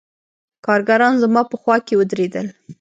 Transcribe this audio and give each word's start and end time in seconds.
کارګران 0.65 1.13
زما 1.23 1.41
په 1.51 1.55
خوا 1.61 1.75
کښې 1.85 1.95
ودرېدل. 1.97 2.47